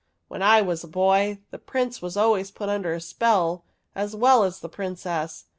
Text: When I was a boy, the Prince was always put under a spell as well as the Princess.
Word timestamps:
When 0.29 0.41
I 0.41 0.63
was 0.63 0.83
a 0.83 0.87
boy, 0.87 1.41
the 1.51 1.59
Prince 1.59 2.01
was 2.01 2.17
always 2.17 2.49
put 2.49 2.69
under 2.69 2.91
a 2.95 2.99
spell 2.99 3.65
as 3.93 4.15
well 4.15 4.43
as 4.43 4.59
the 4.61 4.67
Princess. 4.67 5.45